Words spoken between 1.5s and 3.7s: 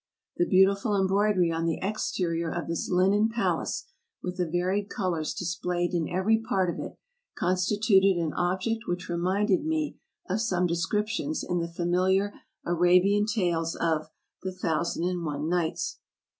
on the exterior of this linen pal